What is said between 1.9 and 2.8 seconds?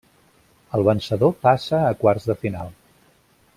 a quarts de final.